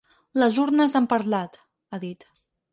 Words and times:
Les 0.43 0.57
urnes 0.63 0.95
han 1.01 1.09
parlat, 1.13 1.61
ha 1.99 2.03
dit. 2.09 2.29